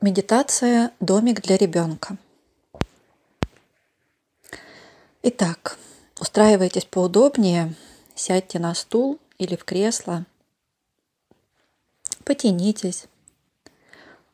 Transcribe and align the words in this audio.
Медитация 0.00 0.92
«Домик 1.00 1.42
для 1.42 1.56
ребенка». 1.56 2.16
Итак, 5.24 5.76
устраивайтесь 6.20 6.84
поудобнее, 6.84 7.74
сядьте 8.14 8.60
на 8.60 8.76
стул 8.76 9.18
или 9.38 9.56
в 9.56 9.64
кресло, 9.64 10.24
потянитесь, 12.24 13.06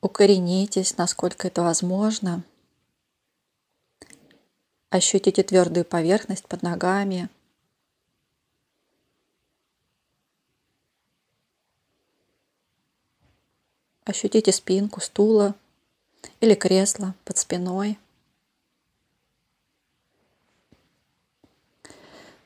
укоренитесь, 0.03 0.99
насколько 0.99 1.49
это 1.49 1.63
возможно, 1.63 2.43
ощутите 4.91 5.43
твердую 5.45 5.87
поверхность 5.87 6.47
под 6.47 6.61
ногами– 6.61 7.31
Ощутите 14.05 14.53
спинку 14.53 15.01
стула 15.01 15.55
или 16.41 16.55
кресла 16.55 17.15
под 17.25 17.39
спиной. 17.39 17.99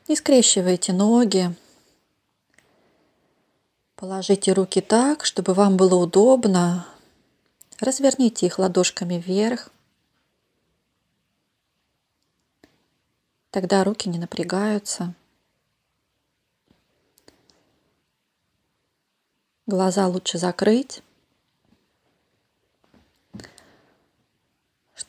Не 0.07 0.15
скрещивайте 0.15 0.93
ноги. 0.93 1.53
Положите 3.95 4.53
руки 4.53 4.79
так, 4.79 5.25
чтобы 5.25 5.53
вам 5.53 5.75
было 5.75 5.95
удобно. 5.95 6.87
Разверните 7.79 8.45
их 8.45 8.57
ладошками 8.57 9.15
вверх. 9.15 9.69
Тогда 13.51 13.83
руки 13.83 14.07
не 14.07 14.17
напрягаются. 14.17 15.13
Глаза 19.67 20.07
лучше 20.07 20.37
закрыть. 20.37 21.03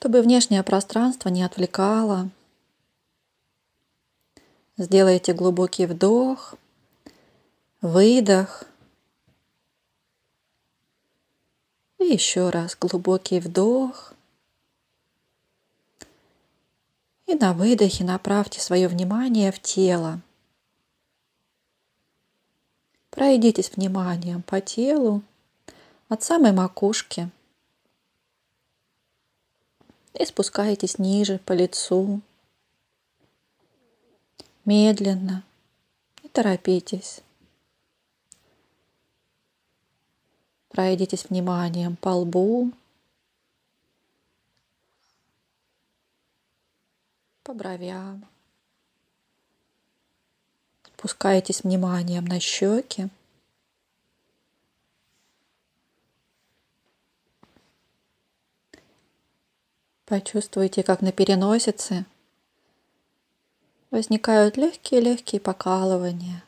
Чтобы 0.00 0.22
внешнее 0.22 0.62
пространство 0.62 1.28
не 1.28 1.42
отвлекало. 1.42 2.30
Сделайте 4.78 5.34
глубокий 5.34 5.84
вдох, 5.84 6.54
выдох. 7.82 8.64
И 11.98 12.04
еще 12.04 12.48
раз 12.48 12.78
глубокий 12.80 13.40
вдох. 13.40 14.14
И 17.26 17.34
на 17.34 17.52
выдохе 17.52 18.02
направьте 18.02 18.58
свое 18.58 18.88
внимание 18.88 19.52
в 19.52 19.60
тело. 19.60 20.18
Пройдитесь 23.10 23.70
вниманием 23.76 24.40
по 24.40 24.62
телу 24.62 25.20
от 26.08 26.22
самой 26.22 26.52
макушки– 26.52 27.28
и 30.20 30.26
спускаетесь 30.26 30.98
ниже 30.98 31.38
по 31.38 31.52
лицу. 31.52 32.20
Медленно. 34.66 35.44
Не 36.22 36.28
торопитесь. 36.28 37.22
Пройдитесь 40.68 41.24
вниманием 41.24 41.96
по 41.96 42.10
лбу, 42.10 42.70
по 47.42 47.54
бровям. 47.54 48.26
Спускаетесь 50.84 51.62
вниманием 51.62 52.26
на 52.26 52.40
щеки. 52.40 53.08
Почувствуйте, 60.10 60.82
как 60.82 61.02
на 61.02 61.12
переносице 61.12 62.04
возникают 63.92 64.56
легкие-легкие 64.56 65.40
покалывания. 65.40 66.42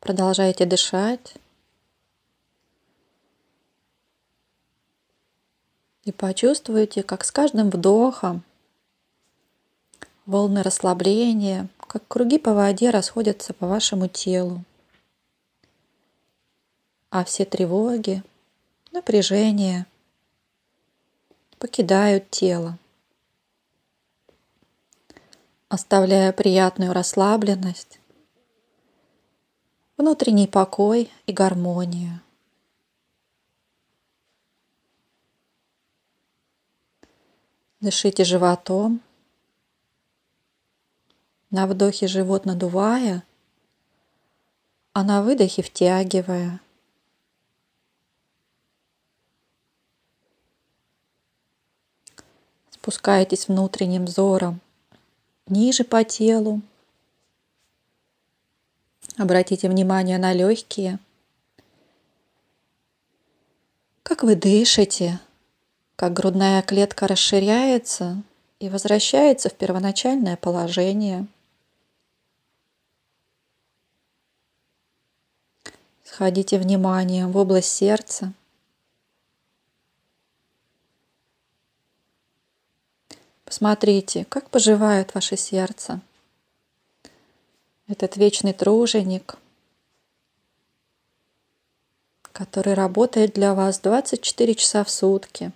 Продолжайте 0.00 0.66
дышать. 0.66 1.36
И 6.04 6.12
почувствуйте, 6.12 7.02
как 7.02 7.24
с 7.24 7.32
каждым 7.32 7.70
вдохом 7.70 8.42
волны 10.26 10.62
расслабления, 10.62 11.70
как 11.86 12.06
круги 12.06 12.38
по 12.38 12.52
воде 12.52 12.90
расходятся 12.90 13.54
по 13.54 13.66
вашему 13.66 14.08
телу. 14.08 14.62
А 17.08 17.24
все 17.24 17.46
тревоги, 17.46 18.22
напряжение 18.90 19.86
покидают 21.58 22.30
тело, 22.30 22.78
оставляя 25.68 26.32
приятную 26.32 26.92
расслабленность, 26.92 28.00
внутренний 29.96 30.48
покой 30.48 31.10
и 31.26 31.32
гармонию. 31.32 32.20
Дышите 37.80 38.24
животом. 38.24 39.00
На 41.50 41.66
вдохе 41.66 42.06
живот 42.06 42.44
надувая, 42.44 43.24
а 44.92 45.02
на 45.02 45.22
выдохе 45.22 45.62
втягивая– 45.62 46.60
Спускаетесь 52.80 53.48
внутренним 53.48 54.06
взором 54.06 54.58
ниже 55.46 55.84
по 55.84 56.02
телу. 56.02 56.62
Обратите 59.18 59.68
внимание 59.68 60.16
на 60.16 60.32
легкие. 60.32 60.98
Как 64.02 64.22
вы 64.22 64.34
дышите, 64.34 65.20
как 65.94 66.14
грудная 66.14 66.62
клетка 66.62 67.06
расширяется 67.06 68.22
и 68.60 68.70
возвращается 68.70 69.50
в 69.50 69.54
первоначальное 69.54 70.38
положение. 70.38 71.26
Сходите 76.02 76.58
вниманием 76.58 77.30
в 77.30 77.36
область 77.36 77.74
сердца. 77.74 78.32
Посмотрите, 83.50 84.24
как 84.26 84.48
поживает 84.48 85.12
ваше 85.12 85.36
сердце. 85.36 86.00
Этот 87.88 88.16
вечный 88.16 88.52
труженик, 88.52 89.38
который 92.30 92.74
работает 92.74 93.32
для 93.32 93.54
вас 93.54 93.80
24 93.80 94.54
часа 94.54 94.84
в 94.84 94.90
сутки. 94.90 95.50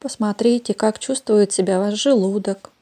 Посмотрите, 0.00 0.74
как 0.74 0.98
чувствует 0.98 1.52
себя 1.52 1.78
ваш 1.78 1.94
желудок. 1.94 2.72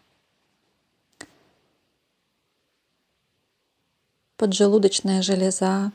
Поджелудочная 4.38 5.20
железа. 5.20 5.92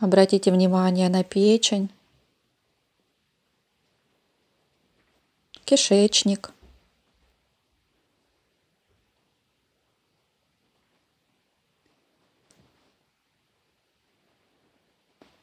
Обратите 0.00 0.50
внимание 0.50 1.10
на 1.10 1.22
печень, 1.22 1.90
кишечник. 5.66 6.52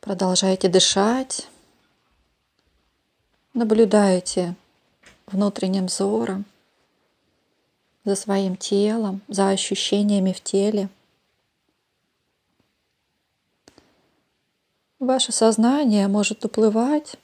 Продолжайте 0.02 0.70
дышать. 0.70 1.48
Наблюдайте 3.54 4.56
внутренним 5.28 5.86
взором 5.86 6.46
за 8.06 8.16
своим 8.16 8.56
телом, 8.56 9.22
за 9.28 9.50
ощущениями 9.50 10.32
в 10.32 10.42
теле. 10.42 10.90
Ваше 15.00 15.32
сознание 15.32 16.08
может 16.08 16.44
уплывать 16.44 17.18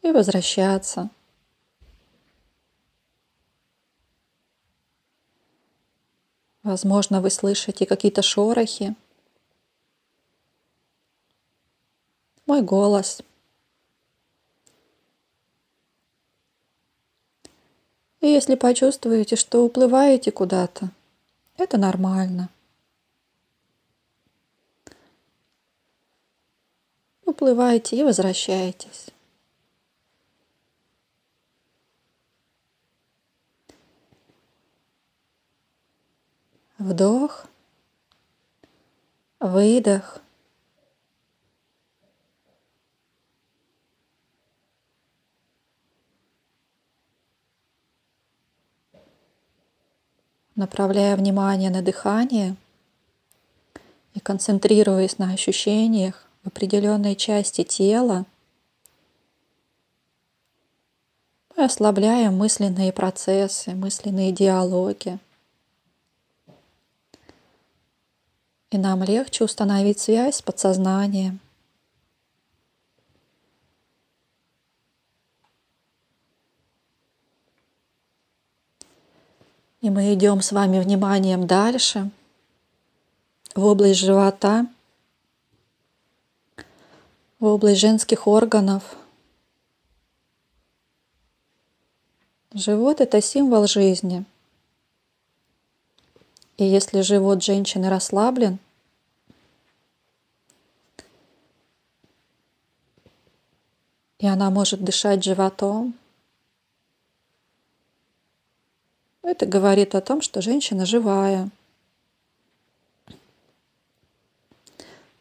и 0.00 0.10
возвращаться. 0.10 1.10
Возможно, 6.62 7.20
вы 7.20 7.30
слышите 7.30 7.84
какие-то 7.84 8.22
шорохи. 8.22 8.94
Мой 12.46 12.62
голос. 12.62 13.20
И 18.20 18.26
если 18.26 18.54
почувствуете, 18.54 19.36
что 19.36 19.64
уплываете 19.64 20.32
куда-то, 20.32 20.90
это 21.58 21.76
нормально. 21.76 22.48
Уплываете 27.28 27.94
и 27.94 28.02
возвращаетесь. 28.02 29.08
Вдох, 36.78 37.44
выдох. 39.40 40.22
Направляя 50.54 51.14
внимание 51.14 51.68
на 51.68 51.82
дыхание 51.82 52.56
и 54.14 54.20
концентрируясь 54.20 55.18
на 55.18 55.34
ощущениях 55.34 56.27
определенной 56.48 57.14
части 57.14 57.62
тела, 57.62 58.26
мы 61.56 61.64
ослабляем 61.64 62.36
мысленные 62.36 62.92
процессы, 62.92 63.74
мысленные 63.74 64.32
диалоги. 64.32 65.18
И 68.70 68.78
нам 68.78 69.02
легче 69.02 69.44
установить 69.44 69.98
связь 69.98 70.36
с 70.36 70.42
подсознанием. 70.42 71.40
И 79.80 79.90
мы 79.90 80.12
идем 80.12 80.42
с 80.42 80.52
вами 80.52 80.80
вниманием 80.80 81.46
дальше, 81.46 82.10
в 83.54 83.64
область 83.64 84.00
живота, 84.00 84.66
в 87.38 87.44
область 87.44 87.80
женских 87.80 88.26
органов. 88.26 88.96
Живот– 92.52 93.00
это 93.02 93.20
символ 93.20 93.66
жизни– 93.66 94.24
и 96.58 96.64
если 96.64 97.02
живот 97.02 97.44
женщины 97.44 97.88
расслаблен, 97.88 98.58
и 104.18 104.26
она 104.26 104.50
может 104.50 104.82
дышать 104.82 105.22
животом, 105.22 105.94
это 109.22 109.46
говорит 109.46 109.94
о 109.94 110.00
том, 110.00 110.20
что 110.20 110.42
женщина 110.42 110.84
живая. 110.84 111.48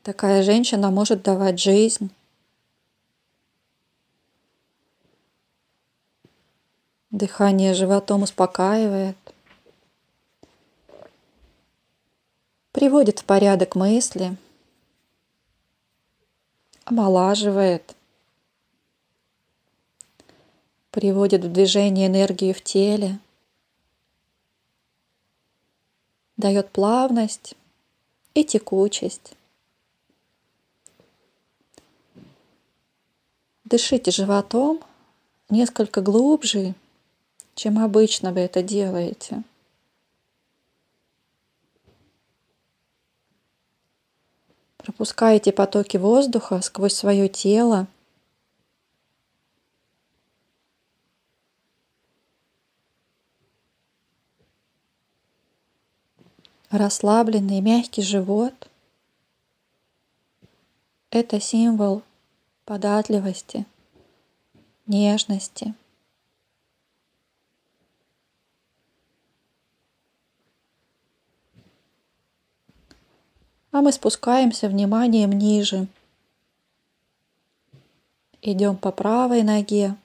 Такая 0.08 0.42
женщина 0.42 0.90
может 0.90 1.22
давать 1.22 1.60
жизнь. 1.60 2.12
Дыхание 7.12 7.74
животом 7.74 8.24
успокаивает. 8.24 9.18
приводит 12.72 13.20
в 13.20 13.26
порядок 13.26 13.76
мысли, 13.76 14.38
омолаживает, 16.86 17.94
приводит 20.92 21.44
в 21.44 21.52
движение 21.52 22.08
энергию 22.08 22.54
в 22.54 22.62
теле, 22.62 23.20
дает 26.38 26.70
плавность 26.70 27.56
и 28.36 28.46
текучесть. 28.46 29.37
Дышите 33.70 34.12
животом 34.12 34.80
несколько 35.50 36.02
глубже, 36.02 36.74
чем 37.54 37.80
обычно 37.80 38.32
вы 38.32 38.40
это 38.40 38.64
делаете. 38.64 39.44
Пропускайте 44.78 45.52
потоки 45.52 45.98
воздуха 45.98 46.62
сквозь 46.62 46.94
свое 46.94 47.28
тело. 47.28 47.88
Расслабленный 56.70 57.60
мягкий 57.60 58.02
живот– 58.02 58.70
это 61.12 61.42
символ 61.42 62.02
податливости, 62.68 63.66
нежности– 64.86 65.74
а 73.78 73.82
мы 73.82 73.92
спускаемся 73.92 74.70
вниманием 74.70 75.32
ниже. 75.32 75.88
Идем 78.42 78.76
по 78.76 78.92
правой 78.92 79.44
ноге. 79.44 79.96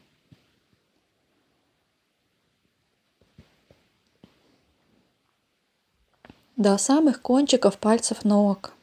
До 6.57 6.77
самых 6.77 7.23
кончиков 7.23 7.79
пальцев 7.79 8.25
ног. 8.25 8.75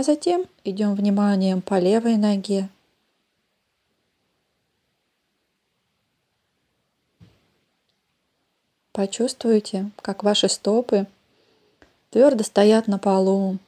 А 0.00 0.02
затем 0.02 0.46
идем 0.64 0.94
вниманием 0.94 1.60
по 1.60 1.78
левой 1.78 2.16
ноге. 2.16 2.70
Почувствуйте, 8.92 9.90
как 10.00 10.24
ваши 10.24 10.48
стопы 10.48 11.06
твердо 12.08 12.44
стоят 12.44 12.86
на 12.86 12.98
полу. 12.98 13.58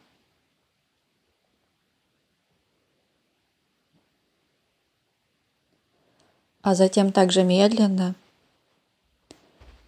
А 6.62 6.74
затем 6.74 7.12
также 7.12 7.42
медленно 7.44 8.14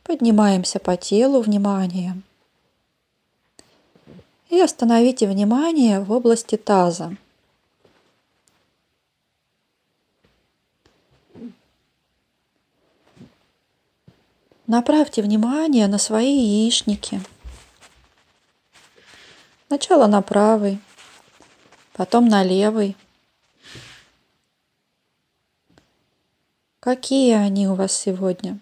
поднимаемся 0.03 0.79
по 0.79 0.99
телу 0.99 1.41
вниманием. 1.41 2.23
И 4.55 4.61
остановите 4.61 5.27
внимание 5.27 5.99
в 5.99 6.13
области 6.13 6.57
таза. 6.57 7.17
Направьте 14.69 15.23
внимание 15.23 15.89
на 15.89 15.99
свои 15.99 16.37
яичники. 16.37 17.21
Сначала 19.67 20.07
на 20.07 20.23
правый, 20.23 20.79
потом 21.93 22.29
на 22.29 22.45
левый. 22.45 22.97
Какие 26.79 27.35
они 27.35 27.67
у 27.67 27.75
вас 27.75 27.93
сегодня? 27.93 28.61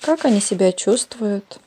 Как 0.00 0.24
они 0.24 0.40
себя 0.40 0.72
чувствуют? 0.72 1.60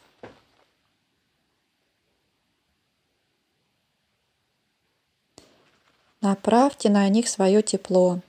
Направьте 6.25 6.89
на 6.89 7.07
них 7.07 7.29
свое 7.29 7.61
тепло. 7.61 8.19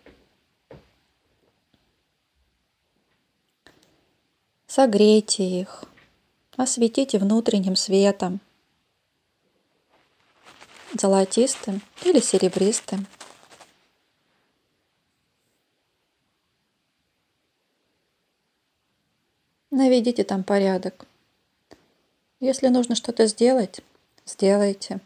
Согрейте 4.67 5.63
их, 5.63 5.85
осветите 6.59 7.19
внутренним 7.19 7.75
светом, 7.75 8.41
золотистым 10.93 11.81
или 12.05 12.21
серебристым. 12.21 13.07
Наведите 19.71 20.23
там 20.23 20.45
порядок. 20.45 21.07
Если 22.41 22.69
нужно 22.69 22.95
что-то 22.95 23.27
сделать, 23.27 23.81
сделайте. 24.27 25.01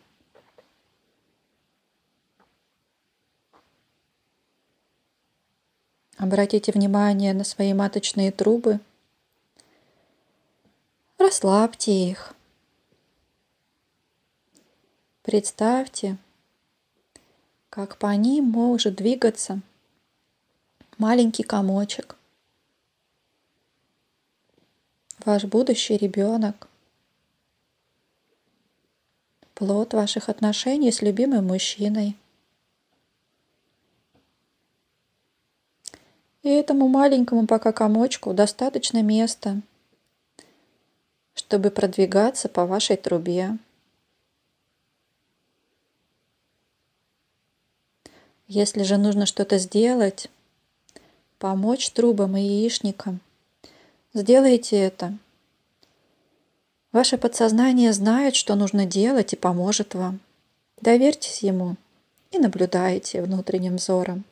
Обратите 6.21 6.71
внимание 6.73 7.35
на 7.35 7.45
свои 7.45 7.73
маточные 7.73 8.31
трубы– 8.31 8.79
Расслабьте 11.21 11.93
их. 11.93 12.35
Представьте, 15.21 16.17
как 17.69 17.99
по 17.99 18.17
ним 18.17 18.47
может 18.47 18.95
двигаться 18.95 19.61
маленький 20.97 21.43
комочек. 21.43 22.17
Ваш 25.27 25.45
будущий 25.45 25.99
ребенок. 25.99 26.69
Плод 29.53 29.93
ваших 29.93 30.31
отношений 30.31 30.91
с 30.91 31.03
любимым 31.03 31.49
мужчиной. 31.49 32.17
И 36.43 36.49
этому 36.49 36.89
маленькому 36.89 37.47
пока 37.47 37.73
комочку 37.73 38.33
достаточно 38.33 39.03
места, 39.03 39.61
чтобы 41.35 41.71
продвигаться 41.71 42.49
по 42.49 42.65
вашей 42.65 42.97
трубе. 42.97 43.59
Если 48.49 48.83
же 48.83 48.97
нужно 48.97 49.27
что-то 49.27 49.59
сделать, 49.59 50.31
помочь 51.39 51.91
трубам 51.91 52.37
и 52.37 52.43
яичникам, 52.43 53.21
сделайте 54.15 54.77
это. 54.77 55.17
Ваше 56.91 57.19
подсознание 57.19 57.93
знает, 57.93 58.35
что 58.35 58.57
нужно 58.57 58.87
делать 58.87 59.35
и 59.35 59.37
поможет 59.37 59.95
вам. 59.95 60.21
Доверьтесь 60.81 61.43
ему 61.43 61.77
и 62.31 62.39
наблюдайте 62.39 63.23
внутренним 63.23 63.77
взором. 63.77 64.25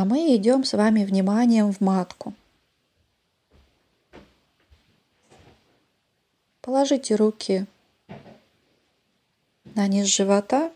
А 0.00 0.06
мы 0.06 0.34
идем 0.34 0.64
с 0.64 0.72
вами 0.72 1.04
вниманием 1.04 1.74
в 1.74 1.82
матку. 1.82 2.32
Положите 6.62 7.16
руки 7.16 7.66
на 9.74 9.86
низ 9.88 10.06
живота. 10.06 10.72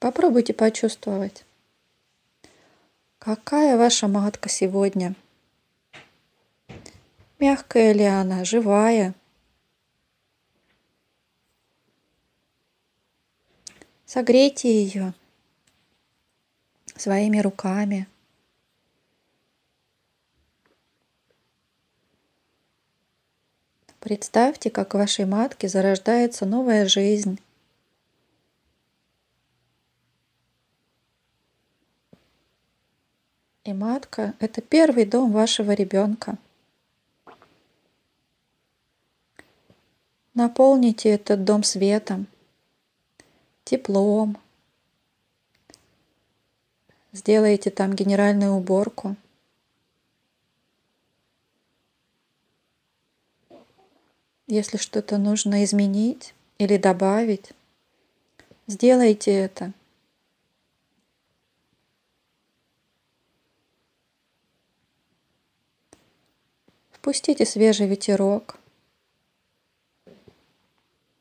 Попробуйте 0.00 0.54
почувствовать, 0.54 1.44
какая 3.20 3.78
ваша 3.78 4.08
матка 4.08 4.48
сегодня. 4.48 5.14
Мягкая 7.38 7.92
ли 7.92 8.02
она, 8.02 8.44
живая? 8.44 9.14
Согрейте 14.04 14.82
ее 14.82 15.14
своими 16.96 17.38
руками. 17.38 18.06
Представьте, 24.00 24.70
как 24.70 24.92
в 24.92 24.98
вашей 24.98 25.24
матке 25.24 25.66
зарождается 25.66 26.44
новая 26.44 26.86
жизнь. 26.86 27.40
И 33.64 33.72
матка– 33.72 34.34
это 34.40 34.60
первый 34.60 35.06
дом 35.06 35.32
вашего 35.32 35.72
ребенка. 35.72 36.36
Наполните 40.34 41.08
этот 41.08 41.44
дом 41.44 41.62
светом, 41.62 42.26
теплом, 43.64 44.36
Сделайте 47.14 47.70
там 47.70 47.94
генеральную 47.94 48.54
уборку. 48.54 49.14
Если 54.48 54.78
что-то 54.78 55.16
нужно 55.16 55.62
изменить 55.62 56.34
или 56.58 56.76
добавить, 56.76 57.52
сделайте 58.66 59.30
это. 59.30 59.72
Впустите 66.90 67.46
свежий 67.46 67.86
ветерок. 67.86 68.58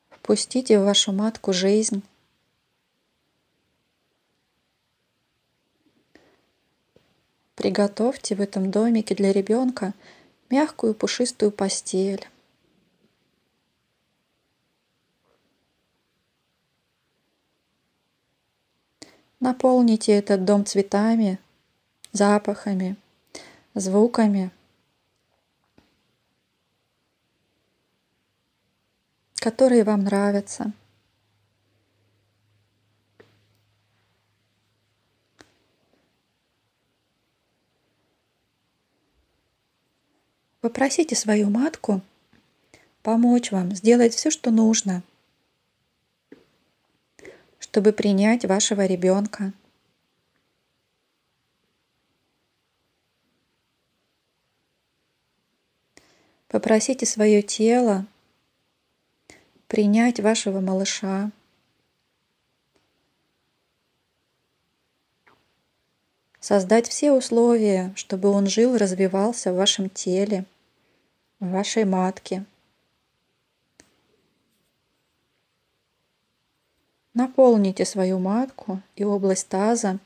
Впустите 0.10 0.80
в 0.80 0.86
вашу 0.86 1.12
матку 1.12 1.54
жизнь. 1.54 2.02
Приготовьте 7.64 8.36
в 8.36 8.42
этом 8.42 8.72
домике 8.72 9.16
для 9.16 9.32
ребенка 9.32 9.94
мягкую 10.50 10.94
пушистую 10.94 11.50
постель. 11.50 12.28
Наполните 19.40 20.12
этот 20.12 20.44
дом 20.44 20.66
цветами, 20.66 21.40
запахами, 22.12 22.98
звуками, 23.76 24.52
которые 29.36 29.86
вам 29.86 30.04
нравятся. 30.04 30.74
Попросите 40.64 41.14
свою 41.14 41.50
матку 41.50 42.00
помочь 43.02 43.52
вам 43.52 43.76
сделать 43.76 44.14
все, 44.14 44.32
что 44.32 44.50
нужно, 44.50 45.04
чтобы 47.60 47.92
принять 47.92 48.46
вашего 48.46 48.86
ребенка. 48.86 49.52
Попросите 56.48 57.06
свое 57.06 57.42
тело 57.42 58.06
принять 59.68 60.22
вашего 60.22 60.62
малыша. 60.62 61.30
Создать 66.40 66.88
все 66.88 67.12
условия, 67.12 67.92
чтобы 67.98 68.30
он 68.30 68.48
жил 68.48 68.78
развивался 68.78 69.52
в 69.52 69.58
вашем 69.58 69.90
теле– 69.90 70.46
вашей 71.52 71.86
матке. 71.86 72.46
Наполните 77.14 77.86
свою 77.86 78.20
матку 78.20 78.82
и 78.96 79.04
область 79.04 79.48
таза 79.48 80.00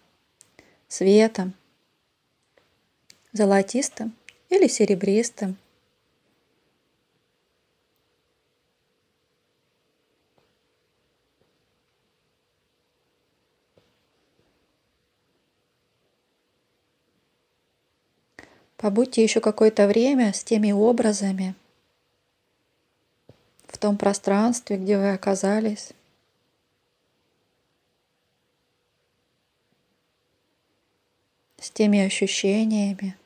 светом, 0.88 1.54
золотистым 3.32 4.14
или 4.50 4.68
серебристым. 4.68 5.58
Побудьте 18.78 19.24
еще 19.24 19.42
какое-то 19.42 19.88
время 19.88 20.34
с 20.34 20.44
теми 20.44 20.72
образами 20.72 21.56
в 23.68 23.78
том 23.80 23.98
пространстве, 23.98 24.78
где 24.78 24.98
вы 24.98 25.12
оказались. 25.12 25.94
С 31.60 31.72
теми 31.72 32.00
ощущениями. 32.00 33.18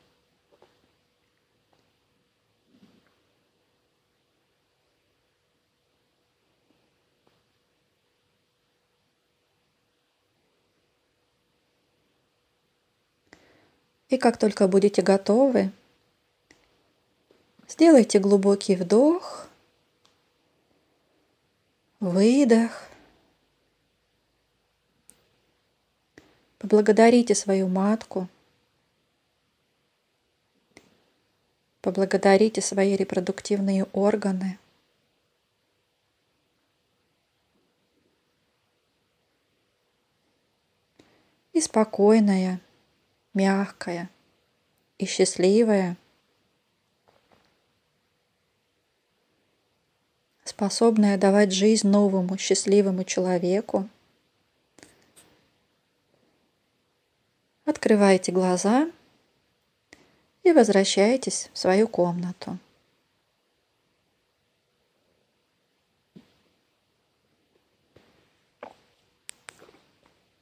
И 14.12 14.18
как 14.18 14.36
только 14.36 14.68
будете 14.68 15.00
готовы, 15.00 15.72
сделайте 17.66 18.18
глубокий 18.18 18.76
вдох, 18.76 19.48
выдох. 21.98 22.90
Поблагодарите 26.58 27.34
свою 27.34 27.68
матку. 27.68 28.28
Поблагодарите 31.80 32.60
свои 32.60 32.94
репродуктивные 32.96 33.84
органы. 33.94 34.58
И 41.54 41.62
спокойная, 41.62 42.60
мягкая 43.34 44.10
и 44.98 45.06
счастливая, 45.06 45.96
способная 50.44 51.18
давать 51.18 51.52
жизнь 51.52 51.88
новому 51.88 52.36
счастливому 52.38 53.04
человеку, 53.04 53.88
открывайте 57.64 58.32
глаза 58.32 58.90
и 60.42 60.52
возвращайтесь 60.52 61.50
в 61.52 61.58
свою 61.58 61.88
комнату. 61.88 62.58